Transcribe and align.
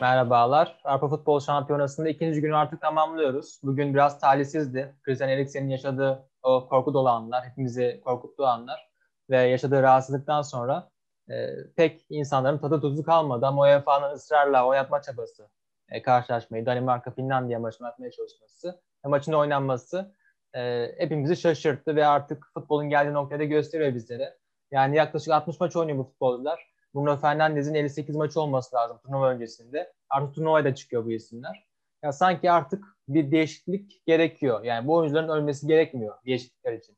Merhabalar. 0.00 0.80
Avrupa 0.84 1.08
Futbol 1.08 1.40
Şampiyonası'nda 1.40 2.08
ikinci 2.08 2.40
günü 2.40 2.56
artık 2.56 2.80
tamamlıyoruz. 2.80 3.60
Bugün 3.62 3.94
biraz 3.94 4.20
talihsizdi. 4.20 4.94
Christian 5.02 5.30
Eriksen'in 5.30 5.68
yaşadığı 5.68 6.28
o 6.42 6.68
korku 6.68 6.94
dolu 6.94 7.08
anlar, 7.08 7.44
hepimizi 7.44 8.00
korkuttuğu 8.04 8.46
anlar 8.46 8.90
ve 9.30 9.36
yaşadığı 9.36 9.82
rahatsızlıktan 9.82 10.42
sonra 10.42 10.90
e, 11.30 11.46
pek 11.76 12.06
insanların 12.10 12.58
tadı 12.58 12.80
tuzu 12.80 13.02
kalmadı 13.02 13.46
ama 13.46 13.62
UEFA'nın 13.62 14.14
ısrarla 14.14 14.66
oynatma 14.66 15.02
çabası, 15.02 15.48
e, 15.90 16.02
karşılaşmayı, 16.02 16.66
Danimarka-Finlandiya 16.66 17.58
maçını 17.58 17.88
atmaya 17.88 18.10
çalışması, 18.10 18.80
e, 19.04 19.08
maçın 19.08 19.32
oynanması 19.32 20.14
e, 20.54 20.92
hepimizi 20.98 21.36
şaşırttı 21.36 21.96
ve 21.96 22.06
artık 22.06 22.46
futbolun 22.54 22.90
geldiği 22.90 23.12
noktada 23.12 23.44
gösteriyor 23.44 23.94
bizlere. 23.94 24.36
Yani 24.70 24.96
yaklaşık 24.96 25.32
60 25.32 25.60
maç 25.60 25.76
oynuyor 25.76 25.98
bu 25.98 26.04
futbolcular. 26.04 26.67
Bruno 26.94 27.16
Fernandes'in 27.16 27.74
58 27.74 28.16
maçı 28.16 28.40
olması 28.40 28.76
lazım 28.76 28.98
turnuva 29.04 29.30
öncesinde. 29.30 29.92
Artık 30.10 30.34
turnuvaya 30.34 30.64
da 30.64 30.74
çıkıyor 30.74 31.04
bu 31.04 31.12
isimler. 31.12 31.68
Ya 32.02 32.12
sanki 32.12 32.50
artık 32.50 32.84
bir 33.08 33.30
değişiklik 33.30 34.06
gerekiyor. 34.06 34.64
Yani 34.64 34.86
bu 34.86 34.94
oyuncuların 34.94 35.28
ölmesi 35.28 35.66
gerekmiyor 35.66 36.14
değişiklikler 36.26 36.72
için. 36.72 36.96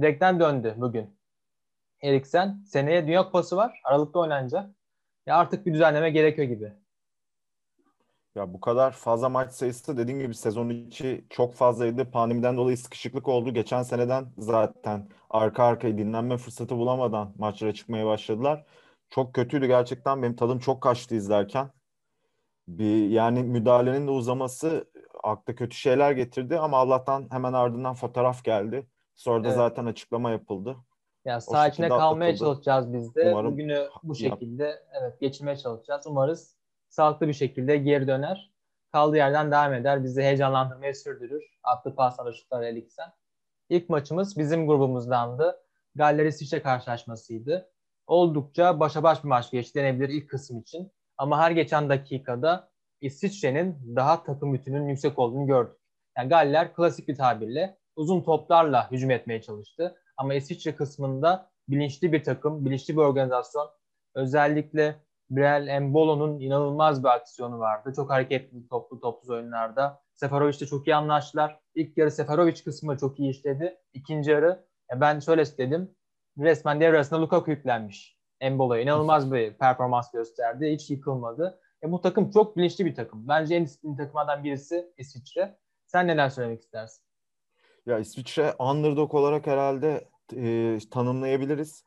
Direkten 0.00 0.40
döndü 0.40 0.74
bugün. 0.76 1.18
Eriksen 2.02 2.62
seneye 2.66 3.06
Dünya 3.06 3.24
Kupası 3.24 3.56
var. 3.56 3.80
Aralıkta 3.84 4.18
oynanacak. 4.18 4.70
Ya 5.26 5.36
artık 5.36 5.66
bir 5.66 5.74
düzenleme 5.74 6.10
gerekiyor 6.10 6.48
gibi. 6.48 6.72
Ya 8.34 8.54
bu 8.54 8.60
kadar 8.60 8.92
fazla 8.92 9.28
maç 9.28 9.52
sayısı 9.52 9.96
dediğim 9.96 10.20
gibi 10.20 10.34
sezon 10.34 10.68
içi 10.68 11.24
çok 11.30 11.54
fazlaydı. 11.54 12.10
Pandemiden 12.10 12.56
dolayı 12.56 12.78
sıkışıklık 12.78 13.28
oldu. 13.28 13.54
Geçen 13.54 13.82
seneden 13.82 14.26
zaten 14.38 15.08
arka 15.30 15.64
arkaya 15.64 15.98
dinlenme 15.98 16.36
fırsatı 16.36 16.76
bulamadan 16.76 17.34
maçlara 17.38 17.74
çıkmaya 17.74 18.06
başladılar. 18.06 18.64
Çok 19.10 19.34
kötüydü 19.34 19.66
gerçekten. 19.66 20.22
Benim 20.22 20.36
tadım 20.36 20.58
çok 20.58 20.82
kaçtı 20.82 21.14
izlerken. 21.14 21.70
Bir 22.68 23.08
yani 23.08 23.42
müdahalenin 23.42 24.06
de 24.06 24.10
uzaması 24.10 24.90
akla 25.22 25.54
kötü 25.54 25.76
şeyler 25.76 26.12
getirdi 26.12 26.58
ama 26.58 26.76
Allah'tan 26.76 27.28
hemen 27.30 27.52
ardından 27.52 27.94
fotoğraf 27.94 28.44
geldi. 28.44 28.86
Sonra 29.14 29.44
da 29.44 29.48
evet. 29.48 29.56
zaten 29.56 29.86
açıklama 29.86 30.30
yapıldı. 30.30 30.76
Ya 31.24 31.40
sağ 31.40 31.68
içine 31.68 31.88
kalmaya 31.88 32.30
atlatıldı. 32.30 32.38
çalışacağız 32.38 32.92
biz 32.92 33.14
de. 33.14 33.30
Umarım 33.30 33.52
Bugünü 33.52 33.88
bu 34.02 34.14
şekilde 34.14 34.64
yap. 34.64 34.78
evet 35.00 35.20
geçirmeye 35.20 35.56
çalışacağız. 35.56 36.06
Umarız 36.06 36.56
sağlıklı 36.88 37.28
bir 37.28 37.32
şekilde 37.32 37.76
geri 37.76 38.06
döner. 38.08 38.52
Kaldığı 38.92 39.16
yerden 39.16 39.50
devam 39.50 39.74
eder. 39.74 40.04
Bizi 40.04 40.22
heyecanlandırmaya 40.22 40.94
sürdürür. 40.94 41.44
Attı 41.62 41.94
paslar, 41.94 42.32
şutlar 42.32 42.62
eliksen. 42.62 43.12
İlk 43.68 43.88
maçımız 43.88 44.38
bizim 44.38 44.66
grubumuzdandı. 44.66 45.60
Galler 45.94 46.26
İsviçre 46.26 46.62
karşılaşmasıydı. 46.62 47.70
Oldukça 48.08 48.80
başa 48.80 49.02
baş 49.02 49.24
bir 49.24 49.28
maç 49.28 49.50
geçti 49.50 49.78
denebilir 49.78 50.08
ilk 50.08 50.30
kısım 50.30 50.60
için. 50.60 50.92
Ama 51.18 51.38
her 51.38 51.50
geçen 51.50 51.88
dakikada 51.88 52.70
İsviçre'nin 53.00 53.96
daha 53.96 54.24
takım 54.24 54.54
bütünün 54.54 54.88
yüksek 54.88 55.18
olduğunu 55.18 55.46
gördük. 55.46 55.76
Yani 56.16 56.28
Galler 56.28 56.74
klasik 56.74 57.08
bir 57.08 57.16
tabirle 57.16 57.78
uzun 57.96 58.22
toplarla 58.22 58.90
hücum 58.90 59.10
etmeye 59.10 59.42
çalıştı. 59.42 59.96
Ama 60.16 60.34
İsviçre 60.34 60.74
kısmında 60.74 61.50
bilinçli 61.68 62.12
bir 62.12 62.24
takım, 62.24 62.64
bilinçli 62.64 62.96
bir 62.96 63.02
organizasyon. 63.02 63.70
Özellikle 64.14 64.96
Brel 65.30 65.80
Mbolo'nun 65.80 66.40
inanılmaz 66.40 67.04
bir 67.04 67.08
aksiyonu 67.08 67.58
vardı. 67.58 67.92
Çok 67.96 68.10
hareketli 68.10 68.68
toplu 68.68 69.00
topsuz 69.00 69.30
oyunlarda. 69.30 70.00
Seferovic'le 70.14 70.68
çok 70.68 70.86
iyi 70.86 70.96
anlaştılar. 70.96 71.60
İlk 71.74 71.98
yarı 71.98 72.10
Seferovic 72.10 72.64
kısmı 72.64 72.98
çok 72.98 73.20
iyi 73.20 73.30
işledi. 73.30 73.78
İkinci 73.94 74.30
yarı 74.30 74.64
ben 74.94 75.20
şöyle 75.20 75.42
istedim. 75.42 75.90
Resmen 76.38 76.80
devre 76.80 76.96
arasında 76.96 77.20
Lukaku 77.20 77.50
yüklenmiş. 77.50 78.18
Embolo'ya 78.40 78.82
inanılmaz 78.82 79.32
bir 79.32 79.54
performans 79.54 80.10
gösterdi. 80.10 80.72
Hiç 80.72 80.90
yıkılmadı. 80.90 81.60
E, 81.82 81.92
bu 81.92 82.00
takım 82.00 82.30
çok 82.30 82.56
bilinçli 82.56 82.86
bir 82.86 82.94
takım. 82.94 83.28
Bence 83.28 83.54
en 83.54 83.64
disiplinli 83.64 83.96
takımlardan 83.96 84.44
birisi 84.44 84.92
İsviçre. 84.98 85.58
Sen 85.86 86.06
neler 86.06 86.30
söylemek 86.30 86.60
istersin? 86.60 87.04
Ya 87.86 87.98
İsviçre 87.98 88.54
underdog 88.58 89.14
olarak 89.14 89.46
herhalde 89.46 90.08
e, 90.36 90.78
tanımlayabiliriz. 90.90 91.84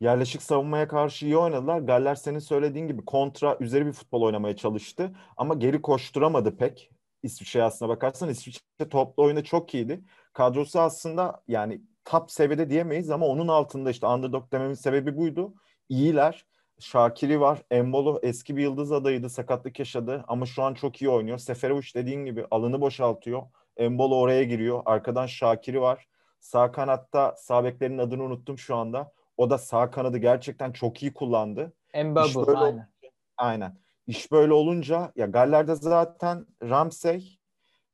Yerleşik 0.00 0.42
savunmaya 0.42 0.88
karşı 0.88 1.26
iyi 1.26 1.36
oynadılar. 1.36 1.80
Galler 1.80 2.14
senin 2.14 2.38
söylediğin 2.38 2.88
gibi 2.88 3.04
kontra 3.04 3.56
üzeri 3.60 3.86
bir 3.86 3.92
futbol 3.92 4.22
oynamaya 4.22 4.56
çalıştı. 4.56 5.10
Ama 5.36 5.54
geri 5.54 5.82
koşturamadı 5.82 6.56
pek. 6.56 6.90
İsviçre 7.22 7.62
aslına 7.62 7.88
bakarsan 7.88 8.28
İsviçre 8.28 8.88
toplu 8.90 9.22
oyunda 9.22 9.44
çok 9.44 9.74
iyiydi. 9.74 10.04
Kadrosu 10.32 10.80
aslında 10.80 11.42
yani 11.48 11.82
top 12.04 12.30
seviyede 12.30 12.70
diyemeyiz 12.70 13.10
ama 13.10 13.26
onun 13.26 13.48
altında 13.48 13.90
işte 13.90 14.06
underdog 14.06 14.52
dememin 14.52 14.74
sebebi 14.74 15.16
buydu. 15.16 15.54
İyiler. 15.88 16.46
Şakiri 16.78 17.40
var. 17.40 17.62
Embolo 17.70 18.18
eski 18.22 18.56
bir 18.56 18.62
yıldız 18.62 18.92
adayıydı. 18.92 19.30
Sakatlık 19.30 19.78
yaşadı 19.78 20.24
ama 20.28 20.46
şu 20.46 20.62
an 20.62 20.74
çok 20.74 21.02
iyi 21.02 21.08
oynuyor. 21.08 21.38
Seferovic 21.38 21.86
dediğin 21.94 22.24
gibi 22.24 22.46
alını 22.50 22.80
boşaltıyor. 22.80 23.42
Embolo 23.76 24.16
oraya 24.16 24.44
giriyor. 24.44 24.82
Arkadan 24.84 25.26
Şakiri 25.26 25.80
var. 25.80 26.06
Sağ 26.40 26.72
kanatta 26.72 27.34
sağ 27.38 27.64
beklerin 27.64 27.98
adını 27.98 28.22
unuttum 28.22 28.58
şu 28.58 28.76
anda. 28.76 29.12
O 29.36 29.50
da 29.50 29.58
sağ 29.58 29.90
kanadı 29.90 30.18
gerçekten 30.18 30.72
çok 30.72 31.02
iyi 31.02 31.14
kullandı. 31.14 31.72
Mbabu 32.04 32.46
böyle, 32.46 32.58
aynen. 32.58 32.88
Aynen. 33.36 33.78
İş 34.06 34.32
böyle 34.32 34.52
olunca 34.52 35.12
ya 35.16 35.26
Galler'de 35.26 35.74
zaten 35.74 36.46
Ramsey 36.62 37.38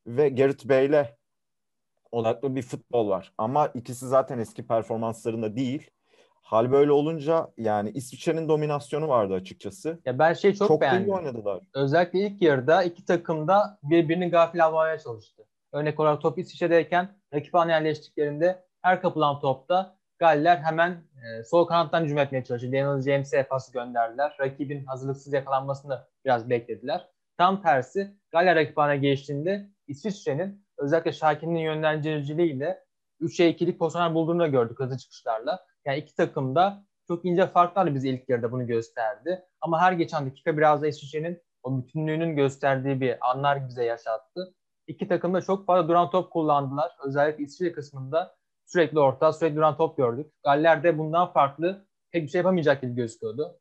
ve 0.06 0.28
Gareth 0.28 0.68
Bale'e 0.68 1.17
odaklı 2.12 2.56
bir 2.56 2.62
futbol 2.62 3.08
var. 3.08 3.32
Ama 3.38 3.66
ikisi 3.66 4.08
zaten 4.08 4.38
eski 4.38 4.66
performanslarında 4.66 5.56
değil. 5.56 5.90
Hal 6.42 6.72
böyle 6.72 6.92
olunca 6.92 7.48
yani 7.56 7.90
İsviçre'nin 7.90 8.48
dominasyonu 8.48 9.08
vardı 9.08 9.34
açıkçası. 9.34 10.00
Ya 10.04 10.18
ben 10.18 10.32
şey 10.32 10.54
çok, 10.54 10.68
çok 10.68 10.80
beğendim. 10.80 11.06
Çok 11.06 11.08
iyi 11.08 11.26
oynadılar. 11.26 11.60
Özellikle 11.74 12.18
ilk 12.18 12.42
yarıda 12.42 12.82
iki 12.82 13.04
takım 13.04 13.48
da 13.48 13.78
birbirini 13.82 14.30
gafil 14.30 14.64
almaya 14.64 14.98
çalıştı. 14.98 15.44
Örnek 15.72 16.00
olarak 16.00 16.20
top 16.20 16.38
İsviçre'deyken 16.38 17.08
rakip 17.34 17.54
ana 17.54 17.70
yerleştiklerinde 17.70 18.64
her 18.82 19.02
kapılan 19.02 19.40
topta 19.40 19.98
Galler 20.18 20.56
hemen 20.56 20.90
e, 20.90 21.44
sol 21.44 21.66
kanattan 21.66 22.04
hücum 22.04 22.18
etmeye 22.18 22.44
çalıştı. 22.44 22.72
Daniel 22.72 23.02
James'e 23.02 23.42
pası 23.42 23.72
gönderdiler. 23.72 24.36
Rakibin 24.40 24.84
hazırlıksız 24.84 25.32
yakalanmasını 25.32 26.06
biraz 26.24 26.50
beklediler. 26.50 27.08
Tam 27.36 27.62
tersi 27.62 28.14
Galler 28.30 28.56
rakip 28.56 28.78
ana 28.78 28.96
geçtiğinde 28.96 29.68
İsviçre'nin 29.86 30.64
özellikle 30.78 31.12
Şakir'in 31.12 31.56
yönlendiriciliğiyle 31.56 32.84
3'e 33.20 33.50
2'lik 33.50 33.78
pozisyonlar 33.78 34.14
bulduğunu 34.14 34.40
da 34.40 34.46
gördük 34.46 34.80
hızlı 34.80 34.98
çıkışlarla. 34.98 35.66
Yani 35.84 35.98
iki 35.98 36.14
takım 36.14 36.54
da 36.54 36.84
çok 37.08 37.24
ince 37.24 37.46
farklarla 37.46 37.94
bize 37.94 38.08
ilk 38.08 38.28
yarıda 38.28 38.52
bunu 38.52 38.66
gösterdi. 38.66 39.44
Ama 39.60 39.80
her 39.80 39.92
geçen 39.92 40.26
dakika 40.26 40.56
biraz 40.56 40.82
da 40.82 40.86
İsviçre'nin 40.86 41.42
o 41.62 41.78
bütünlüğünün 41.78 42.36
gösterdiği 42.36 43.00
bir 43.00 43.30
anlar 43.30 43.68
bize 43.68 43.84
yaşattı. 43.84 44.54
İki 44.86 45.08
takım 45.08 45.34
da 45.34 45.42
çok 45.42 45.66
fazla 45.66 45.88
duran 45.88 46.10
top 46.10 46.32
kullandılar. 46.32 46.92
Özellikle 47.04 47.44
İsviçre 47.44 47.72
kısmında 47.72 48.36
sürekli 48.66 49.00
orta, 49.00 49.32
sürekli 49.32 49.56
duran 49.56 49.76
top 49.76 49.96
gördük. 49.96 50.32
Galler 50.44 50.82
de 50.82 50.98
bundan 50.98 51.32
farklı 51.32 51.86
pek 52.10 52.22
bir 52.22 52.28
şey 52.28 52.38
yapamayacak 52.38 52.82
gibi 52.82 52.94
gözüküyordu. 52.94 53.60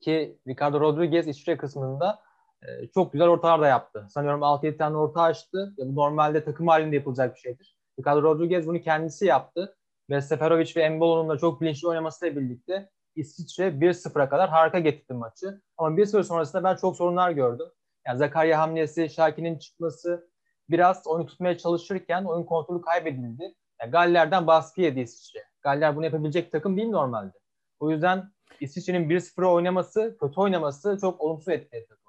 Ki 0.00 0.38
Ricardo 0.48 0.80
Rodriguez 0.80 1.28
İsviçre 1.28 1.56
kısmında 1.56 2.22
e, 2.62 2.86
çok 2.94 3.12
güzel 3.12 3.28
ortalar 3.28 3.60
da 3.60 3.66
yaptı. 3.68 4.06
Sanıyorum 4.10 4.40
6-7 4.40 4.76
tane 4.76 4.96
orta 4.96 5.22
açtı. 5.22 5.74
Ya 5.78 5.86
bu 5.86 5.94
normalde 5.94 6.44
takım 6.44 6.68
halinde 6.68 6.96
yapılacak 6.96 7.34
bir 7.34 7.40
şeydir. 7.40 7.76
Ricardo 8.00 8.22
Rodriguez 8.22 8.66
bunu 8.66 8.80
kendisi 8.80 9.26
yaptı. 9.26 9.76
Ve 10.10 10.20
Seferovic 10.20 10.72
ve 10.76 10.82
Embolo'nun 10.82 11.28
da 11.28 11.38
çok 11.38 11.60
bilinçli 11.60 11.88
oynamasıyla 11.88 12.40
birlikte 12.40 12.90
İsviçre 13.16 13.68
1-0'a 13.68 14.28
kadar 14.28 14.50
harika 14.50 14.78
getirdi 14.78 15.12
maçı. 15.12 15.60
Ama 15.78 15.96
1-0 15.96 16.22
sonrasında 16.22 16.64
ben 16.64 16.76
çok 16.76 16.96
sorunlar 16.96 17.30
gördüm. 17.30 17.66
Yani 18.06 18.18
Zakaria 18.18 18.58
hamlesi, 18.58 19.10
Şaki'nin 19.10 19.58
çıkması 19.58 20.30
biraz 20.70 21.06
oyunu 21.06 21.26
tutmaya 21.26 21.58
çalışırken 21.58 22.24
oyun 22.24 22.44
kontrolü 22.44 22.80
kaybedildi. 22.80 23.54
Yani 23.80 23.90
Galler'den 23.90 24.46
baskı 24.46 24.80
yedi 24.80 25.00
İsviçre. 25.00 25.44
Galler 25.62 25.96
bunu 25.96 26.04
yapabilecek 26.04 26.52
takım 26.52 26.76
değil 26.76 26.88
normalde. 26.88 27.38
O 27.80 27.90
yüzden 27.90 28.30
İsviçre'nin 28.60 29.10
1-0 29.10 29.46
oynaması, 29.46 30.16
kötü 30.20 30.40
oynaması 30.40 30.98
çok 31.00 31.20
olumsuz 31.20 31.48
etkiledi. 31.48 31.99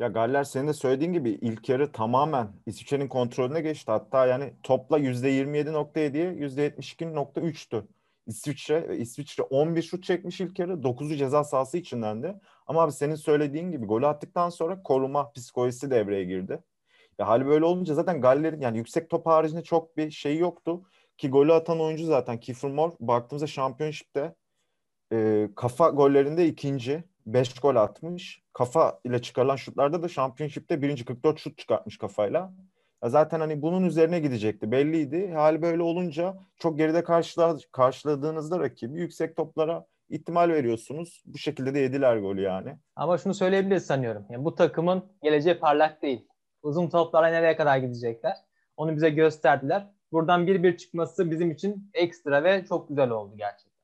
Ya 0.00 0.08
Galler 0.08 0.44
senin 0.44 0.68
de 0.68 0.72
söylediğin 0.72 1.12
gibi 1.12 1.30
ilk 1.30 1.68
yarı 1.68 1.92
tamamen 1.92 2.48
İsviçre'nin 2.66 3.08
kontrolüne 3.08 3.60
geçti. 3.60 3.90
Hatta 3.90 4.26
yani 4.26 4.52
topla 4.62 4.98
%27.7'ye 4.98 6.32
%72.3'tü. 6.32 7.86
İsviçre 8.26 8.96
İsviçre 8.96 9.42
11 9.42 9.82
şut 9.82 10.04
çekmiş 10.04 10.40
ilk 10.40 10.58
yarı. 10.58 10.72
9'u 10.82 11.16
ceza 11.16 11.44
sahası 11.44 11.78
içindendi. 11.78 12.34
Ama 12.66 12.82
abi 12.82 12.92
senin 12.92 13.14
söylediğin 13.14 13.70
gibi 13.72 13.86
golü 13.86 14.06
attıktan 14.06 14.48
sonra 14.50 14.82
koruma 14.82 15.32
psikolojisi 15.32 15.90
devreye 15.90 16.24
girdi. 16.24 16.58
Ya 17.18 17.28
hali 17.28 17.46
böyle 17.46 17.64
olunca 17.64 17.94
zaten 17.94 18.20
Galler'in 18.20 18.60
yani 18.60 18.78
yüksek 18.78 19.10
top 19.10 19.26
haricinde 19.26 19.62
çok 19.62 19.96
bir 19.96 20.10
şey 20.10 20.38
yoktu. 20.38 20.82
Ki 21.18 21.30
golü 21.30 21.52
atan 21.52 21.80
oyuncu 21.80 22.06
zaten 22.06 22.40
Kiefer 22.40 22.70
Moore 22.70 22.94
baktığımızda 23.00 23.46
şampiyonşipte 23.46 24.34
e, 25.12 25.48
kafa 25.56 25.88
gollerinde 25.88 26.46
ikinci. 26.46 27.04
5 27.26 27.54
gol 27.54 27.76
atmış. 27.76 28.42
Kafa 28.52 29.00
ile 29.04 29.22
çıkarılan 29.22 29.56
şutlarda 29.56 30.02
da 30.02 30.08
şampiyonşipte 30.08 30.82
birinci 30.82 31.04
44 31.04 31.38
şut 31.38 31.58
çıkartmış 31.58 31.98
kafayla. 31.98 32.52
Ya 33.02 33.08
zaten 33.10 33.40
hani 33.40 33.62
bunun 33.62 33.84
üzerine 33.84 34.20
gidecekti 34.20 34.72
belliydi. 34.72 35.32
Hal 35.32 35.62
böyle 35.62 35.82
olunca 35.82 36.36
çok 36.58 36.78
geride 36.78 37.04
karşıla, 37.04 37.56
karşıladığınızda 37.72 38.60
rakibi 38.60 39.00
yüksek 39.00 39.36
toplara 39.36 39.86
ihtimal 40.08 40.48
veriyorsunuz. 40.48 41.22
Bu 41.26 41.38
şekilde 41.38 41.74
de 41.74 41.78
yediler 41.78 42.16
golü 42.16 42.40
yani. 42.40 42.76
Ama 42.96 43.18
şunu 43.18 43.34
söyleyebiliriz 43.34 43.86
sanıyorum. 43.86 44.26
Yani 44.30 44.44
bu 44.44 44.54
takımın 44.54 45.04
geleceği 45.22 45.58
parlak 45.58 46.02
değil. 46.02 46.28
Uzun 46.62 46.88
toplara 46.88 47.28
nereye 47.28 47.56
kadar 47.56 47.78
gidecekler? 47.78 48.36
Onu 48.76 48.96
bize 48.96 49.10
gösterdiler. 49.10 49.90
Buradan 50.12 50.46
bir 50.46 50.62
bir 50.62 50.76
çıkması 50.76 51.30
bizim 51.30 51.50
için 51.50 51.90
ekstra 51.94 52.44
ve 52.44 52.64
çok 52.68 52.88
güzel 52.88 53.10
oldu 53.10 53.34
gerçekten. 53.36 53.82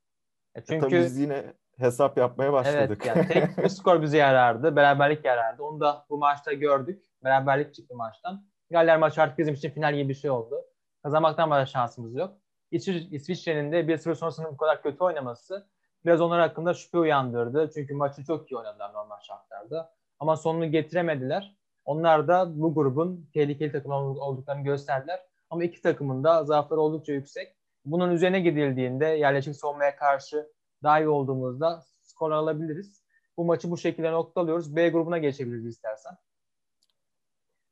E, 0.55 0.59
e 0.59 0.63
çünkü 0.67 0.81
Tabii 0.81 0.99
biz 0.99 1.17
yine 1.17 1.53
hesap 1.77 2.17
yapmaya 2.17 2.53
başladık. 2.53 3.01
Evet 3.05 3.17
yani 3.17 3.27
tek 3.27 3.57
bir 3.63 3.69
skor 3.69 4.01
bize 4.01 4.17
yarardı. 4.17 4.75
Beraberlik 4.75 5.25
yarardı. 5.25 5.63
Onu 5.63 5.79
da 5.79 6.05
bu 6.09 6.17
maçta 6.17 6.53
gördük. 6.53 7.03
Beraberlik 7.23 7.73
çıktı 7.73 7.95
maçtan. 7.95 8.45
Galler 8.71 8.97
maçı 8.97 9.21
artık 9.21 9.37
bizim 9.37 9.53
için 9.53 9.69
final 9.69 9.95
gibi 9.95 10.09
bir 10.09 10.13
şey 10.13 10.31
oldu. 10.31 10.65
Kazanmaktan 11.03 11.49
başka 11.49 11.65
şansımız 11.65 12.15
yok. 12.15 12.37
İsviçre'nin 12.71 13.71
de 13.71 13.87
bir 13.87 13.97
süre 13.97 14.15
sonrasında 14.15 14.51
bu 14.51 14.57
kadar 14.57 14.81
kötü 14.81 15.03
oynaması 15.03 15.67
biraz 16.05 16.21
onlar 16.21 16.41
hakkında 16.41 16.73
şüphe 16.73 16.97
uyandırdı. 16.97 17.69
Çünkü 17.73 17.93
maçı 17.93 18.23
çok 18.23 18.51
iyi 18.51 18.57
oynadılar 18.57 18.93
normal 18.93 19.19
şartlarda. 19.21 19.93
Ama 20.19 20.37
sonunu 20.37 20.71
getiremediler. 20.71 21.55
Onlar 21.85 22.27
da 22.27 22.61
bu 22.61 22.73
grubun 22.73 23.29
tehlikeli 23.33 23.71
takım 23.71 23.91
olduklarını 23.91 24.63
gösterdiler. 24.63 25.19
Ama 25.49 25.63
iki 25.63 25.81
takımın 25.81 26.23
da 26.23 26.43
zaafları 26.43 26.79
oldukça 26.79 27.13
yüksek. 27.13 27.55
Bunun 27.85 28.11
üzerine 28.11 28.39
gidildiğinde 28.39 29.05
yerleşik 29.05 29.55
savunmaya 29.55 29.95
karşı 29.95 30.47
daha 30.83 30.99
iyi 30.99 31.07
olduğumuzda 31.07 31.83
skor 32.01 32.31
alabiliriz. 32.31 33.03
Bu 33.37 33.45
maçı 33.45 33.71
bu 33.71 33.77
şekilde 33.77 34.11
noktalıyoruz. 34.11 34.75
B 34.75 34.89
grubuna 34.89 35.17
geçebiliriz 35.17 35.65
istersen. 35.65 36.17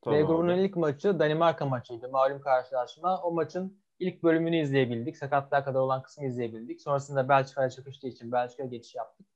Tamam. 0.02 0.19
B 0.19 0.24
grubunun 0.24 0.58
ilk 0.58 0.75
maçı 0.75 1.19
Danimarka 1.19 1.66
maçıydı. 1.66 2.10
Malum 2.10 2.42
karşılaşma. 2.42 3.22
O 3.22 3.31
maçın 3.31 3.81
ilk 4.00 4.24
bölümünü 4.24 4.58
izleyebildik. 4.58 5.18
Sakatlığa 5.18 5.63
kadar 5.63 5.80
olan 5.80 6.02
kısmı 6.02 6.25
izleyebildik. 6.25 6.81
Sonrasında 6.81 7.30
Belçika'ya 7.30 7.69
çakıştığı 7.69 8.08
için 8.08 8.31
Belçika'ya 8.31 8.69
geçiş 8.69 8.96
yaptık. 8.96 9.28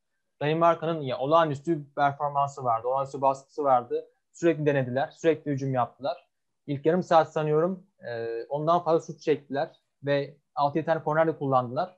Danimarka'nın 0.42 1.02
ya 1.02 1.18
olağanüstü 1.18 1.94
performansı 1.96 2.64
vardı. 2.64 2.88
Olağanüstü 2.88 3.22
baskısı 3.22 3.64
vardı. 3.64 4.08
Sürekli 4.34 4.66
denediler. 4.66 5.12
Sürekli 5.12 5.52
hücum 5.52 5.74
yaptılar. 5.74 6.28
İlk 6.68 6.86
yarım 6.86 7.04
saat 7.04 7.32
sanıyorum 7.32 7.88
e, 8.08 8.44
ondan 8.50 8.84
fazla 8.84 9.14
şut 9.14 9.22
çektiler 9.22 9.82
ve 10.04 10.38
6-7 10.56 10.86
tane 10.86 11.04
korner 11.04 11.28
de 11.28 11.38
kullandılar. 11.38 11.98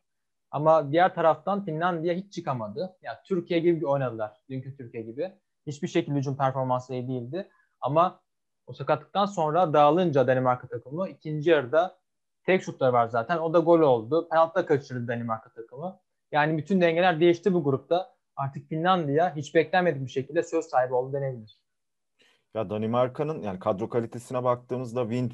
Ama 0.51 0.91
diğer 0.91 1.15
taraftan 1.15 1.65
Finlandiya 1.65 2.15
hiç 2.15 2.33
çıkamadı. 2.33 2.97
Yani 3.01 3.17
Türkiye 3.25 3.59
gibi 3.59 3.87
oynadılar. 3.87 4.31
Dünkü 4.49 4.77
Türkiye 4.77 5.03
gibi. 5.03 5.31
Hiçbir 5.67 5.87
şekilde 5.87 6.17
hücum 6.17 6.37
performansı 6.37 6.93
iyi 6.93 7.07
değildi. 7.07 7.49
Ama 7.81 8.19
o 8.67 8.73
sakatlıktan 8.73 9.25
sonra 9.25 9.73
dağılınca 9.73 10.27
Danimarka 10.27 10.67
takımı 10.67 11.09
ikinci 11.09 11.49
yarıda 11.49 11.97
tek 12.43 12.63
şutları 12.63 12.93
var 12.93 13.07
zaten. 13.07 13.37
O 13.37 13.53
da 13.53 13.59
gol 13.59 13.79
oldu. 13.79 14.29
Penaltı 14.29 14.65
kaçırdı 14.65 15.07
Danimarka 15.07 15.49
takımı. 15.49 15.99
Yani 16.31 16.57
bütün 16.57 16.81
dengeler 16.81 17.19
değişti 17.19 17.53
bu 17.53 17.63
grupta. 17.63 18.15
Artık 18.35 18.69
Finlandiya 18.69 19.35
hiç 19.35 19.55
beklenmedik 19.55 20.05
bir 20.05 20.11
şekilde 20.11 20.43
söz 20.43 20.65
sahibi 20.65 20.93
oldu 20.93 21.13
denebilir. 21.13 21.59
Ya 22.57 22.69
Danimarka'nın 22.69 23.41
yani 23.41 23.59
kadro 23.59 23.89
kalitesine 23.89 24.43
baktığımızda 24.43 25.01
Wind, 25.01 25.31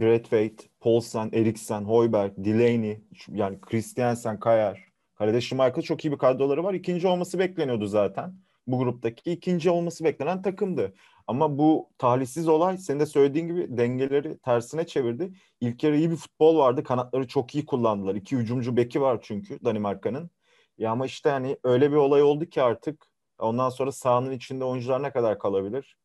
Braithwaite, 0.00 0.64
Paulsen, 0.80 1.30
Eriksen, 1.32 1.84
Hoiberg, 1.84 2.32
Delaney, 2.36 3.00
yani 3.28 3.60
Christiansen, 3.60 4.40
Kayer, 4.40 4.84
Kalede 5.14 5.40
Schmeichel 5.40 5.82
çok 5.82 6.04
iyi 6.04 6.12
bir 6.12 6.18
kadroları 6.18 6.64
var. 6.64 6.74
İkinci 6.74 7.06
olması 7.08 7.38
bekleniyordu 7.38 7.86
zaten. 7.86 8.34
Bu 8.66 8.78
gruptaki 8.78 9.32
ikinci 9.32 9.70
olması 9.70 10.04
beklenen 10.04 10.42
takımdı. 10.42 10.94
Ama 11.26 11.58
bu 11.58 11.90
talihsiz 11.98 12.48
olay 12.48 12.78
senin 12.78 13.00
de 13.00 13.06
söylediğin 13.06 13.46
gibi 13.46 13.76
dengeleri 13.76 14.38
tersine 14.38 14.86
çevirdi. 14.86 15.32
İlk 15.60 15.84
yarı 15.84 15.96
iyi 15.96 16.10
bir 16.10 16.16
futbol 16.16 16.58
vardı. 16.58 16.84
Kanatları 16.84 17.28
çok 17.28 17.54
iyi 17.54 17.66
kullandılar. 17.66 18.14
İki 18.14 18.36
hücumcu 18.36 18.76
beki 18.76 19.00
var 19.00 19.18
çünkü 19.22 19.64
Danimarka'nın. 19.64 20.30
Ya 20.78 20.90
ama 20.90 21.06
işte 21.06 21.30
hani 21.30 21.56
öyle 21.64 21.90
bir 21.90 21.96
olay 21.96 22.22
oldu 22.22 22.46
ki 22.46 22.62
artık 22.62 23.06
ondan 23.38 23.68
sonra 23.70 23.92
sahanın 23.92 24.30
içinde 24.30 24.64
oyuncular 24.64 25.02
ne 25.02 25.10
kadar 25.10 25.38
kalabilir? 25.38 25.96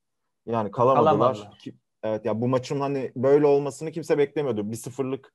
Yani 0.49 0.71
kalamadılar. 0.71 1.11
Kalamadılar. 1.11 1.49
Evet 2.03 2.25
ya 2.25 2.41
bu 2.41 2.47
maçın 2.47 2.79
hani 2.79 3.11
böyle 3.15 3.45
olmasını 3.45 3.91
kimse 3.91 4.17
beklemiyordu. 4.17 4.71
Bir 4.71 4.75
sıfırlık 4.75 5.33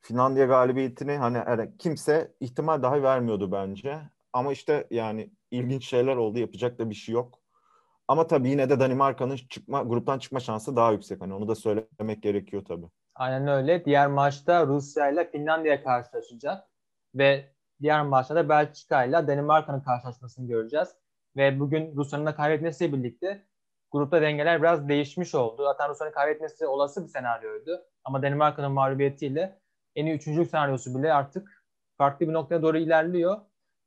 Finlandiya 0.00 0.46
galibiyetini 0.46 1.16
hani 1.16 1.76
kimse 1.78 2.32
ihtimal 2.40 2.82
dahi 2.82 3.02
vermiyordu 3.02 3.52
bence. 3.52 3.98
Ama 4.32 4.52
işte 4.52 4.86
yani 4.90 5.30
ilginç 5.50 5.88
şeyler 5.88 6.16
oldu. 6.16 6.38
Yapacak 6.38 6.78
da 6.78 6.90
bir 6.90 6.94
şey 6.94 7.12
yok. 7.12 7.38
Ama 8.08 8.26
tabii 8.26 8.48
yine 8.48 8.70
de 8.70 8.80
Danimarka'nın 8.80 9.36
çıkma 9.36 9.82
gruptan 9.82 10.18
çıkma 10.18 10.40
şansı 10.40 10.76
daha 10.76 10.92
yüksek. 10.92 11.20
Hani 11.20 11.34
onu 11.34 11.48
da 11.48 11.54
söylemek 11.54 12.22
gerekiyor 12.22 12.64
tabii. 12.68 12.86
Aynen 13.14 13.48
öyle. 13.48 13.84
Diğer 13.84 14.06
maçta 14.06 14.66
Rusya 14.66 15.10
ile 15.10 15.30
Finlandiya 15.30 15.82
karşılaşacak 15.84 16.68
ve 17.14 17.52
diğer 17.82 18.02
maçta 18.02 18.34
da 18.34 18.48
Belçika 18.48 19.04
ile 19.04 19.26
Danimarka'nın 19.26 19.80
karşılaşmasını 19.80 20.48
göreceğiz. 20.48 20.88
Ve 21.36 21.60
bugün 21.60 21.96
Rusya'nın 21.96 22.26
da 22.26 22.34
kaybetmesiyle 22.34 22.92
birlikte 22.92 23.46
grupta 23.92 24.22
dengeler 24.22 24.62
biraz 24.62 24.88
değişmiş 24.88 25.34
oldu. 25.34 25.64
Zaten 25.64 25.88
Rusya'nın 25.88 26.12
kaybetmesi 26.12 26.66
olası 26.66 27.02
bir 27.04 27.08
senaryoydu. 27.08 27.84
Ama 28.04 28.22
Danimarka'nın 28.22 28.72
mağlubiyetiyle 28.72 29.58
en 29.96 30.06
iyi 30.06 30.14
üçüncülük 30.14 30.50
senaryosu 30.50 30.98
bile 30.98 31.12
artık 31.12 31.64
farklı 31.98 32.28
bir 32.28 32.32
noktaya 32.32 32.62
doğru 32.62 32.78
ilerliyor. 32.78 33.40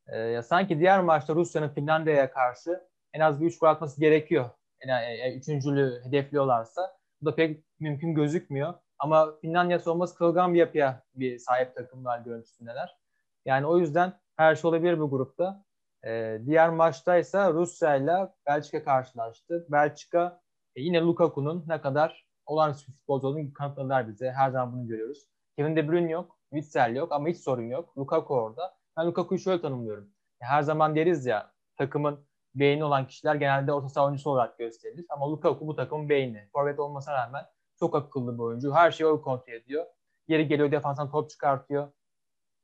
Ee, 0.07 0.41
sanki 0.41 0.79
diğer 0.79 1.01
maçta 1.01 1.35
Rusya'nın 1.35 1.69
Finlandiya'ya 1.69 2.31
karşı 2.31 2.83
en 3.13 3.19
az 3.19 3.41
bir 3.41 3.45
üç 3.45 3.59
gol 3.59 3.67
atması 3.67 3.99
gerekiyor. 3.99 4.49
Yani 4.85 5.05
e, 5.05 5.27
e, 5.27 5.37
üçüncülüğü 5.37 6.01
hedefliyorlarsa. 6.03 6.97
Bu 7.21 7.25
da 7.25 7.35
pek 7.35 7.63
mümkün 7.79 8.15
gözükmüyor. 8.15 8.73
Ama 8.99 9.35
Finlandiya 9.41 9.79
savunması 9.79 10.15
kırılgan 10.15 10.53
bir 10.53 10.59
yapıya 10.59 11.03
bir 11.15 11.39
sahip 11.39 11.75
takımlar 11.75 12.19
görüntüsündeler. 12.19 12.97
Yani 13.45 13.65
o 13.65 13.77
yüzden 13.77 14.13
her 14.35 14.55
şey 14.55 14.69
olabilir 14.69 14.99
bu 14.99 15.09
grupta. 15.09 15.63
Ee, 16.05 16.41
diğer 16.45 16.69
maçta 16.69 17.17
ise 17.17 17.53
Rusya 17.53 17.95
ile 17.95 18.29
Belçika 18.45 18.83
karşılaştı. 18.83 19.67
Belçika 19.69 20.41
e, 20.75 20.81
yine 20.81 21.01
Lukaku'nun 21.01 21.63
ne 21.67 21.81
kadar 21.81 22.27
olağanüstü 22.45 22.91
futbolcu 22.91 23.27
olduğunu 23.27 23.53
kanıtladılar 23.53 24.07
bize. 24.07 24.31
Her 24.31 24.49
zaman 24.49 24.73
bunu 24.73 24.87
görüyoruz. 24.87 25.27
Kevin 25.57 25.75
De 25.75 25.87
Bruyne 25.87 26.11
yok, 26.11 26.37
Witsel 26.53 26.95
yok 26.95 27.11
ama 27.11 27.27
hiç 27.27 27.37
sorun 27.37 27.69
yok. 27.69 27.97
Lukaku 27.97 28.33
orada. 28.35 28.75
Ben 28.97 29.07
Lukaku'yu 29.07 29.39
şöyle 29.39 29.61
tanımlıyorum. 29.61 30.09
Her 30.39 30.61
zaman 30.61 30.95
deriz 30.95 31.25
ya 31.25 31.51
takımın 31.77 32.25
beyni 32.55 32.83
olan 32.83 33.07
kişiler 33.07 33.35
genelde 33.35 33.73
orta 33.73 33.89
saha 33.89 34.05
oyuncusu 34.05 34.29
olarak 34.29 34.57
gösterilir. 34.57 35.05
Ama 35.09 35.31
Lukaku 35.31 35.67
bu 35.67 35.75
takımın 35.75 36.09
beyni. 36.09 36.49
Forvet 36.53 36.79
olmasına 36.79 37.13
rağmen 37.13 37.45
çok 37.79 37.95
akıllı 37.95 38.33
bir 38.33 38.43
oyuncu. 38.43 38.73
Her 38.73 38.91
şeyi 38.91 39.07
o 39.07 39.21
kontrol 39.21 39.53
ediyor. 39.53 39.85
Yeri 40.27 40.47
geliyor 40.47 40.71
defanstan 40.71 41.11
top 41.11 41.29
çıkartıyor. 41.29 41.91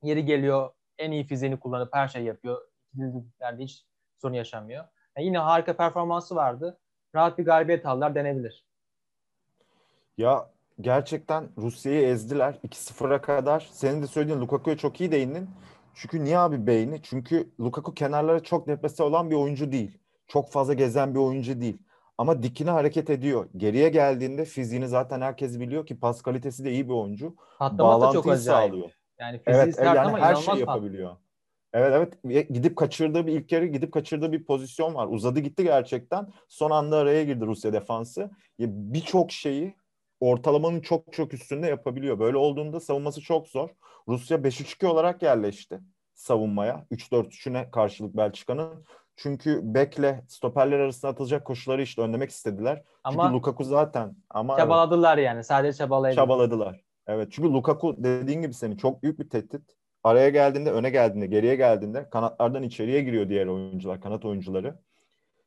Yeri 0.02 0.24
geliyor 0.24 0.70
en 0.98 1.10
iyi 1.10 1.24
fiziğini 1.24 1.60
kullanıp 1.60 1.94
her 1.94 2.08
şey 2.08 2.24
yapıyor. 2.24 2.62
İkililerde 2.94 3.62
hiç 3.62 3.86
sorun 4.18 4.34
yaşamıyor. 4.34 4.84
Yani 5.16 5.26
yine 5.26 5.38
harika 5.38 5.76
performansı 5.76 6.36
vardı. 6.36 6.78
Rahat 7.14 7.38
bir 7.38 7.44
galibiyet 7.44 7.86
aldılar 7.86 8.14
denebilir. 8.14 8.64
Ya 10.18 10.50
gerçekten 10.80 11.48
Rusya'yı 11.58 12.06
ezdiler 12.06 12.54
2-0'a 12.64 13.20
kadar. 13.20 13.68
Senin 13.72 14.02
de 14.02 14.06
söylediğin 14.06 14.40
Lukaku'ya 14.40 14.76
çok 14.76 15.00
iyi 15.00 15.12
değindin. 15.12 15.50
Çünkü 15.94 16.24
niye 16.24 16.38
abi 16.38 16.66
beyni? 16.66 17.02
Çünkü 17.02 17.50
Lukaku 17.60 17.94
kenarlara 17.94 18.42
çok 18.42 18.68
deprese 18.68 19.02
olan 19.02 19.30
bir 19.30 19.36
oyuncu 19.36 19.72
değil. 19.72 19.98
Çok 20.26 20.50
fazla 20.50 20.74
gezen 20.74 21.14
bir 21.14 21.18
oyuncu 21.18 21.60
değil. 21.60 21.78
Ama 22.18 22.42
dikine 22.42 22.70
hareket 22.70 23.10
ediyor. 23.10 23.48
Geriye 23.56 23.88
geldiğinde 23.88 24.44
fiziğini 24.44 24.88
zaten 24.88 25.20
herkes 25.20 25.60
biliyor 25.60 25.86
ki 25.86 26.00
pas 26.00 26.22
kalitesi 26.22 26.64
de 26.64 26.72
iyi 26.72 26.88
bir 26.88 26.94
oyuncu. 26.94 27.36
Patlaması 27.58 28.08
da 28.08 28.12
çok 28.12 28.26
acayip. 28.26 28.72
sağlıyor. 28.72 28.90
Yani 29.18 29.38
fiziği 29.38 29.62
evet, 29.62 29.74
sert 29.74 29.86
yani 29.86 30.00
ama 30.00 30.20
her 30.20 30.34
şey 30.34 30.54
yapabiliyor. 30.54 31.16
Evet 31.72 31.92
evet 32.24 32.48
gidip 32.48 32.76
kaçırdığı 32.76 33.26
bir 33.26 33.32
ilk 33.32 33.52
yarı 33.52 33.66
gidip 33.66 33.92
kaçırdığı 33.92 34.32
bir 34.32 34.44
pozisyon 34.44 34.94
var. 34.94 35.06
Uzadı 35.10 35.40
gitti 35.40 35.64
gerçekten. 35.64 36.28
Son 36.48 36.70
anda 36.70 36.96
araya 36.96 37.24
girdi 37.24 37.46
Rusya 37.46 37.72
defansı. 37.72 38.30
Birçok 38.58 39.32
şeyi 39.32 39.74
ortalamanın 40.20 40.80
çok 40.80 41.12
çok 41.12 41.34
üstünde 41.34 41.66
yapabiliyor. 41.66 42.18
Böyle 42.18 42.36
olduğunda 42.36 42.80
savunması 42.80 43.20
çok 43.20 43.48
zor. 43.48 43.68
Rusya 44.08 44.38
5-3-2 44.38 44.86
olarak 44.86 45.22
yerleşti 45.22 45.80
savunmaya. 46.14 46.86
3-4-3'üne 46.90 47.70
karşılık 47.70 48.16
Belçika'nın. 48.16 48.84
Çünkü 49.16 49.60
bekle 49.62 50.24
stoperler 50.28 50.78
arasında 50.78 51.12
atılacak 51.12 51.46
koşuları 51.46 51.82
işte 51.82 52.02
önlemek 52.02 52.30
istediler. 52.30 52.82
Ama 53.04 53.22
çünkü 53.22 53.34
Lukaku 53.34 53.64
zaten 53.64 54.16
ama 54.30 54.56
çabaladılar 54.56 55.18
evet, 55.18 55.26
yani 55.26 55.44
sadece 55.44 55.78
çabaladılar. 55.78 56.14
Çabaladılar. 56.14 56.80
Evet 57.06 57.28
çünkü 57.32 57.48
Lukaku 57.48 57.94
dediğin 57.98 58.42
gibi 58.42 58.54
senin 58.54 58.76
çok 58.76 59.02
büyük 59.02 59.18
bir 59.18 59.28
tehdit. 59.28 59.79
Araya 60.04 60.28
geldiğinde, 60.28 60.72
öne 60.72 60.90
geldiğinde, 60.90 61.26
geriye 61.26 61.56
geldiğinde 61.56 62.10
kanatlardan 62.10 62.62
içeriye 62.62 63.02
giriyor 63.02 63.28
diğer 63.28 63.46
oyuncular, 63.46 64.00
kanat 64.00 64.24
oyuncuları. 64.24 64.78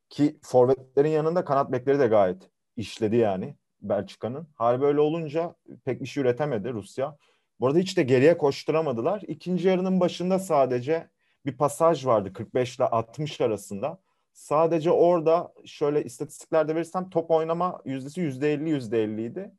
Ki 0.10 0.40
forvetlerin 0.42 1.10
yanında 1.10 1.46
kanat 1.46 1.72
bekleri 1.72 2.00
de 2.00 2.08
gayet 2.08 2.50
işledi 2.78 3.16
yani. 3.16 3.56
Belçika'nın. 3.82 4.48
Hal 4.56 4.82
böyle 4.82 5.00
olunca 5.00 5.56
pek 5.86 6.02
bir 6.02 6.06
şey 6.06 6.22
üretemedi 6.24 6.74
Rusya. 6.74 7.18
Bu 7.60 7.68
arada 7.68 7.80
hiç 7.80 7.98
de 7.98 8.04
geriye 8.04 8.38
koşturamadılar. 8.38 9.22
İkinci 9.28 9.68
yarının 9.68 10.00
başında 10.00 10.40
sadece 10.40 11.10
bir 11.46 11.58
pasaj 11.58 12.06
vardı 12.06 12.34
45 12.34 12.78
ile 12.78 12.86
60 12.86 13.42
arasında. 13.42 14.00
Sadece 14.34 14.92
orada 14.92 15.54
şöyle 15.66 16.04
istatistiklerde 16.04 16.76
verirsem 16.76 17.10
top 17.10 17.32
oynama 17.32 17.82
yüzdesi 17.86 18.22
yüzde 18.22 18.54
elli 18.54 18.70
yüzde 18.70 19.04
elliydi. 19.04 19.52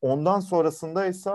Ondan 0.00 0.40
sonrasında 0.40 1.06
ise 1.06 1.30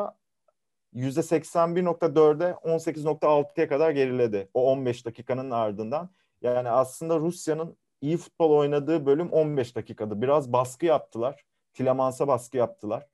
%81.4'e 0.96 2.52
18.6'ya 2.52 3.68
kadar 3.68 3.92
geriledi. 3.92 4.50
O 4.54 4.72
15 4.72 5.06
dakikanın 5.06 5.52
ardından. 5.52 6.10
Yani 6.42 6.70
aslında 6.70 7.20
Rusya'nın 7.20 7.78
iyi 8.02 8.18
futbol 8.18 8.52
oynadığı 8.52 9.06
bölüm 9.06 9.30
15 9.30 9.76
dakikadı. 9.76 10.22
Biraz 10.22 10.54
baskı 10.54 10.86
yaptılar. 10.86 11.44
Tilemans'a 11.74 12.28
baskı 12.28 12.58
yaptılar. 12.58 13.08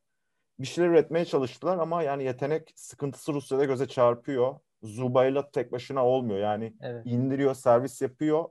Bir 0.59 0.67
şeyler 0.67 0.89
üretmeye 0.89 1.25
çalıştılar 1.25 1.77
ama 1.77 2.03
yani 2.03 2.23
yetenek 2.23 2.73
sıkıntısı 2.75 3.33
Rusya'da 3.33 3.65
göze 3.65 3.87
çarpıyor. 3.87 4.55
Zubayla 4.83 5.51
tek 5.51 5.71
başına 5.71 6.05
olmuyor. 6.05 6.39
Yani 6.39 6.73
evet. 6.81 7.05
indiriyor, 7.05 7.53
servis 7.53 8.01
yapıyor 8.01 8.45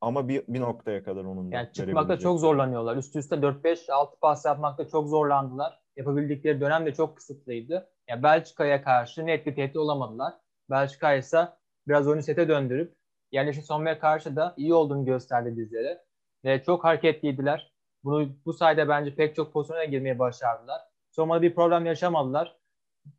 ama 0.00 0.28
bir, 0.28 0.44
bir 0.48 0.60
noktaya 0.60 1.04
kadar 1.04 1.24
onun 1.24 1.52
da. 1.52 1.56
Yani 1.56 1.72
çıkmakta 1.72 2.18
çok 2.18 2.40
zorlanıyorlar. 2.40 2.96
Üst 2.96 3.16
üste 3.16 3.36
4-5-6 3.36 4.18
pas 4.20 4.44
yapmakta 4.44 4.88
çok 4.88 5.08
zorlandılar. 5.08 5.83
Yapabildikleri 5.96 6.60
dönem 6.60 6.86
de 6.86 6.94
çok 6.94 7.16
kısıtlıydı. 7.16 7.88
Yani 8.08 8.22
Belçika'ya 8.22 8.82
karşı 8.82 9.26
net 9.26 9.46
bir 9.46 9.54
tehdit 9.54 9.76
olamadılar. 9.76 10.34
Belçika 10.70 11.14
ise 11.14 11.48
biraz 11.88 12.08
oyunu 12.08 12.22
sete 12.22 12.48
döndürüp 12.48 12.94
yerleşik 13.32 13.64
savunmaya 13.64 13.98
karşı 13.98 14.36
da 14.36 14.54
iyi 14.56 14.74
olduğunu 14.74 15.04
gösterdi 15.04 15.56
bizlere. 15.56 16.04
Ve 16.44 16.62
çok 16.62 16.84
hareketliydiler. 16.84 17.72
Bunu 18.04 18.28
bu 18.44 18.52
sayede 18.52 18.88
bence 18.88 19.14
pek 19.14 19.36
çok 19.36 19.52
pozisyona 19.52 19.84
girmeye 19.84 20.18
başardılar. 20.18 20.80
Savunmada 21.10 21.42
bir 21.42 21.54
problem 21.54 21.86
yaşamadılar. 21.86 22.56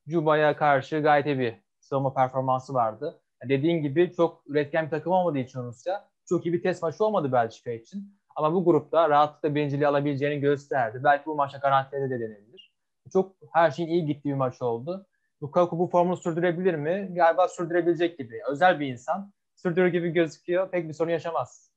Cuba'ya 0.08 0.58
karşı 0.58 1.00
gayet 1.00 1.26
iyi 1.26 1.40
bir 1.40 1.56
savunma 1.80 2.14
performansı 2.14 2.74
vardı. 2.74 3.22
Yani 3.42 3.50
dediğin 3.50 3.82
gibi 3.82 4.14
çok 4.14 4.44
üretken 4.48 4.86
bir 4.86 4.90
takım 4.90 5.14
olmadığı 5.14 5.40
için 5.40 5.64
Rusya 5.64 6.08
çok 6.30 6.46
iyi 6.46 6.54
bir 6.54 6.64
test 6.64 6.84
maçı 6.84 7.06
olmadı 7.06 7.32
Belçika 7.32 7.72
için. 7.72 8.20
Ama 8.36 8.54
bu 8.54 8.66
grupta 8.66 9.10
rahatlıkla 9.10 9.56
birinciliği 9.56 9.88
alabileceğini 9.88 10.40
gösterdi. 10.42 11.02
Belki 11.04 11.26
bu 11.26 11.36
maçta 11.36 11.58
garantiledi 11.58 12.10
de 12.10 12.20
denebilir. 12.20 12.65
Çok 13.14 13.36
her 13.54 13.72
şeyin 13.72 13.90
iyi 13.90 14.06
gittiği 14.06 14.30
bir 14.30 14.34
maç 14.34 14.62
oldu. 14.62 15.08
Lukaku 15.44 15.80
bu 15.80 15.88
formunu 15.88 16.18
sürdürebilir 16.18 16.76
mi? 16.76 17.12
Galiba 17.16 17.48
sürdürebilecek 17.48 18.18
gibi. 18.18 18.42
Özel 18.50 18.80
bir 18.80 18.88
insan. 18.88 19.32
Sürdürür 19.56 19.88
gibi 19.88 20.10
gözüküyor. 20.10 20.72
Pek 20.72 20.88
bir 20.88 20.94
sorun 20.94 21.12
yaşamaz. 21.12 21.72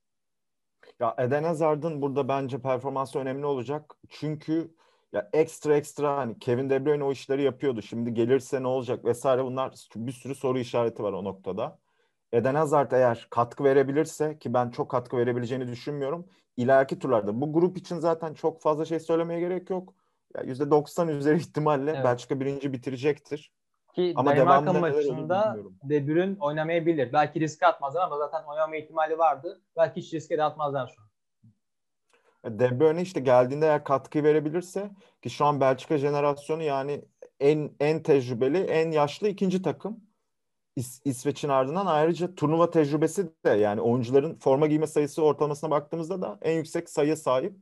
Ya 1.00 1.14
Eden 1.18 1.44
Hazard'ın 1.44 2.02
burada 2.02 2.28
bence 2.28 2.58
performansı 2.58 3.18
önemli 3.18 3.46
olacak. 3.46 3.94
Çünkü 4.08 4.74
ya 5.12 5.30
ekstra 5.32 5.76
ekstra 5.76 6.16
hani 6.16 6.38
Kevin 6.38 6.70
De 6.70 6.86
Bruyne 6.86 7.04
o 7.04 7.12
işleri 7.12 7.42
yapıyordu. 7.42 7.82
Şimdi 7.82 8.14
gelirse 8.14 8.62
ne 8.62 8.66
olacak 8.66 9.04
vesaire 9.04 9.44
bunlar 9.44 9.74
bir 9.96 10.12
sürü 10.12 10.34
soru 10.34 10.58
işareti 10.58 11.02
var 11.02 11.12
o 11.12 11.24
noktada. 11.24 11.78
Eden 12.32 12.54
Hazard 12.54 12.92
eğer 12.92 13.26
katkı 13.30 13.64
verebilirse 13.64 14.38
ki 14.38 14.54
ben 14.54 14.70
çok 14.70 14.90
katkı 14.90 15.16
verebileceğini 15.16 15.68
düşünmüyorum. 15.68 16.28
İleriki 16.56 16.98
turlarda 16.98 17.40
bu 17.40 17.52
grup 17.52 17.78
için 17.78 17.98
zaten 17.98 18.34
çok 18.34 18.62
fazla 18.62 18.84
şey 18.84 19.00
söylemeye 19.00 19.40
gerek 19.40 19.70
yok. 19.70 19.94
Ya 20.36 20.42
%90 20.42 21.08
üzeri 21.08 21.36
ihtimalle 21.38 21.90
evet. 21.90 22.04
Belçika 22.04 22.40
birinci 22.40 22.72
bitirecektir. 22.72 23.52
Ki 23.94 24.12
ama 24.16 24.30
Danimarka 24.30 24.72
maçında 24.72 25.56
De 25.82 26.08
Bruyne 26.08 26.36
oynamayabilir. 26.40 27.12
Belki 27.12 27.40
riske 27.40 27.66
atmazlar 27.66 28.02
ama 28.02 28.18
zaten 28.18 28.42
oynama 28.44 28.76
ihtimali 28.76 29.18
vardı. 29.18 29.62
Belki 29.76 30.00
hiç 30.00 30.14
riske 30.14 30.38
de 30.38 30.42
atmazlar 30.42 30.94
şu 30.96 31.02
an. 31.02 31.08
De 32.58 32.80
Bruyne 32.80 33.02
işte 33.02 33.20
geldiğinde 33.20 33.66
eğer 33.66 33.84
katkı 33.84 34.24
verebilirse 34.24 34.90
ki 35.22 35.30
şu 35.30 35.44
an 35.44 35.60
Belçika 35.60 35.98
jenerasyonu 35.98 36.62
yani 36.62 37.04
en 37.40 37.70
en 37.80 38.02
tecrübeli, 38.02 38.58
en 38.58 38.90
yaşlı 38.90 39.28
ikinci 39.28 39.62
takım. 39.62 40.00
İs- 40.76 41.00
İsveç'in 41.04 41.48
ardından 41.48 41.86
ayrıca 41.86 42.34
turnuva 42.34 42.70
tecrübesi 42.70 43.26
de 43.44 43.50
yani 43.50 43.80
oyuncuların 43.80 44.38
forma 44.38 44.66
giyme 44.66 44.86
sayısı 44.86 45.22
ortalamasına 45.22 45.70
baktığımızda 45.70 46.22
da 46.22 46.38
en 46.42 46.56
yüksek 46.56 46.90
sayıya 46.90 47.16
sahip 47.16 47.54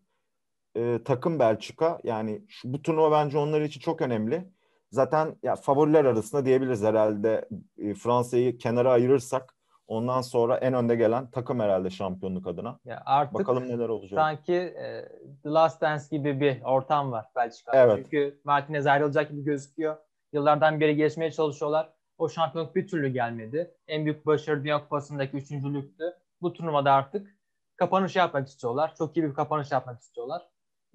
e, 0.76 1.04
takım 1.04 1.38
Belçika. 1.38 1.99
Yani 2.04 2.42
şu, 2.49 2.73
bu 2.73 2.83
turnuva 2.83 3.12
bence 3.12 3.38
onlar 3.38 3.61
için 3.61 3.80
çok 3.80 4.02
önemli. 4.02 4.45
Zaten 4.90 5.37
ya 5.42 5.56
favoriler 5.56 6.04
arasında 6.04 6.45
diyebiliriz 6.45 6.83
herhalde 6.83 7.49
e, 7.78 7.95
Fransa'yı 7.95 8.59
kenara 8.59 8.92
ayırırsak 8.92 9.56
ondan 9.87 10.21
sonra 10.21 10.56
en 10.56 10.75
önde 10.75 10.97
gelen 10.97 11.30
takım 11.30 11.61
herhalde 11.61 11.90
şampiyonluk 11.90 12.47
adına. 12.47 12.78
Ya 12.85 13.02
artık 13.06 13.35
Bakalım 13.35 13.68
neler 13.68 13.88
olacak. 13.88 14.18
Sanki 14.18 14.54
e, 14.54 15.09
The 15.42 15.49
Last 15.49 15.80
Dance 15.80 16.04
gibi 16.11 16.40
bir 16.40 16.62
ortam 16.62 17.12
var 17.12 17.26
Belçika'da. 17.37 17.76
Evet. 17.76 17.97
Çünkü 17.97 18.40
Martinez 18.45 18.87
ayrılacak 18.87 19.30
gibi 19.30 19.45
gözüküyor. 19.45 19.97
Yıllardan 20.33 20.80
beri 20.80 20.97
geçmeye 20.97 21.33
çalışıyorlar. 21.33 21.92
O 22.18 22.28
şampiyonluk 22.28 22.76
bir 22.76 22.88
türlü 22.88 23.09
gelmedi. 23.09 23.75
En 23.88 24.04
büyük 24.04 24.26
başarı 24.26 24.64
Dünya 24.64 24.83
Kupası'ndaki 24.83 25.37
üçüncülüktü. 25.37 26.04
Bu 26.42 26.52
turnuvada 26.52 26.92
artık 26.92 27.37
kapanış 27.76 28.16
yapmak 28.16 28.49
istiyorlar. 28.49 28.95
Çok 28.99 29.16
iyi 29.16 29.25
bir 29.25 29.35
kapanış 29.35 29.73
yapmak 29.73 30.00
istiyorlar. 30.00 30.42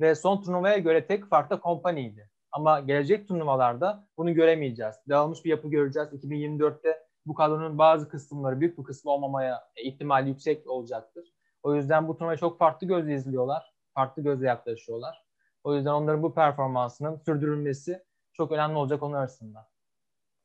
Ve 0.02 0.16
son 0.16 0.42
turnuvaya 0.42 0.78
göre 0.78 1.06
tek 1.06 1.26
fark 1.26 1.50
da 1.50 1.60
kompaniydi. 1.60 2.30
Ama 2.52 2.80
gelecek 2.80 3.28
turnuvalarda 3.28 4.08
bunu 4.18 4.34
göremeyeceğiz. 4.34 4.96
Dağılmış 5.10 5.46
bir 5.46 5.50
yapı 5.50 5.68
göreceğiz. 5.68 6.10
2024'te 6.10 7.00
bu 7.26 7.34
kadronun 7.34 7.78
bazı 7.78 8.10
kısımları, 8.10 8.60
büyük 8.60 8.78
bir 8.78 8.84
kısmı 8.84 9.12
olmamaya 9.12 9.62
ihtimali 9.84 10.30
yüksek 10.30 10.68
olacaktır. 10.70 11.34
O 11.64 11.76
yüzden 11.76 12.08
bu 12.08 12.18
turnuvayı 12.18 12.38
çok 12.38 12.60
farklı 12.60 12.88
gözle 12.88 13.16
izliyorlar. 13.16 13.74
Farklı 13.94 14.24
gözle 14.24 14.48
yaklaşıyorlar. 14.48 15.26
O 15.64 15.76
yüzden 15.76 15.92
onların 15.92 16.24
bu 16.24 16.34
performansının 16.34 17.18
sürdürülmesi 17.18 18.04
çok 18.34 18.52
önemli 18.52 18.78
olacak 18.78 19.04
onlar 19.04 19.20
arasında. 19.20 19.68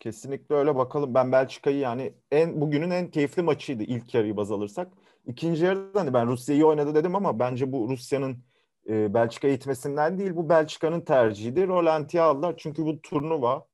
Kesinlikle 0.01 0.55
öyle 0.55 0.77
bakalım. 0.77 1.15
Ben 1.15 1.33
Belçika'yı 1.33 1.79
yani 1.79 2.15
en 2.31 2.61
bugünün 2.61 2.91
en 2.91 3.11
keyifli 3.11 3.43
maçıydı 3.43 3.83
ilk 3.83 4.15
yarıyı 4.15 4.37
baz 4.37 4.53
alırsak. 4.53 4.89
İkinci 5.27 5.65
yarıda 5.65 6.01
hani 6.01 6.15
ben 6.15 6.27
Rusya 6.27 6.55
iyi 6.55 6.65
oynadı 6.65 6.95
dedim 6.95 7.17
ama 7.17 7.39
bence 7.39 7.73
bu 7.73 7.89
Rusya'nın 7.89 8.45
e, 8.89 9.15
Belçika'ya 9.15 9.55
itmesinden 9.55 10.19
değil 10.19 10.37
bu 10.37 10.49
Belçika'nın 10.49 11.01
tercihiydi. 11.01 11.69
Rolanti'ye 11.69 12.23
aldılar 12.23 12.55
çünkü 12.57 12.85
bu 12.87 13.03
turnuva 13.03 13.67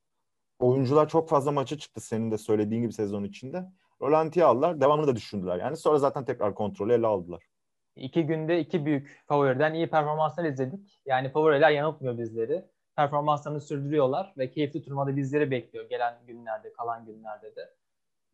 oyuncular 0.59 1.09
çok 1.09 1.29
fazla 1.29 1.53
maça 1.53 1.79
çıktı 1.79 2.01
senin 2.01 2.31
de 2.31 2.39
söylediğin 2.39 2.83
gibi 2.83 2.93
sezon 2.93 3.25
içinde. 3.25 3.65
Rolanti'ye 4.01 4.45
aldılar. 4.45 4.81
Devamını 4.81 5.07
da 5.07 5.17
düşündüler. 5.17 5.57
Yani 5.57 5.77
sonra 5.77 5.99
zaten 5.99 6.25
tekrar 6.25 6.55
kontrolü 6.55 6.93
ele 6.93 7.07
aldılar. 7.07 7.43
İki 7.97 8.27
günde 8.27 8.61
iki 8.61 8.85
büyük 8.87 9.23
favoriden 9.27 9.75
iyi 9.75 9.91
performanslar 9.91 10.45
izledik. 10.45 11.01
Yani 11.07 11.33
favoriler 11.33 11.71
yanıltmıyor 11.71 12.19
bizleri. 12.19 12.65
Performanslarını 12.97 13.61
sürdürüyorlar 13.61 14.33
ve 14.39 14.51
keyifli 14.51 14.83
turnuvada 14.83 15.17
bizleri 15.17 15.51
bekliyor 15.51 15.89
gelen 15.89 16.15
günlerde, 16.27 16.73
kalan 16.73 17.07
günlerde 17.07 17.57
de. 17.57 17.71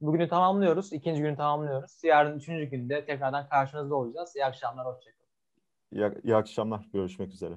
Bugünü 0.01 0.29
tamamlıyoruz. 0.29 0.93
ikinci 0.93 1.23
günü 1.23 1.37
tamamlıyoruz. 1.37 2.05
Yarın 2.05 2.39
üçüncü 2.39 2.65
günde 2.65 3.05
tekrardan 3.05 3.49
karşınızda 3.49 3.95
olacağız. 3.95 4.37
İyi 4.37 4.45
akşamlar, 4.45 4.87
hoşçakalın. 4.87 5.28
İyi, 5.93 6.11
iyi 6.25 6.37
akşamlar. 6.37 6.89
Görüşmek 6.93 7.33
üzere. 7.33 7.55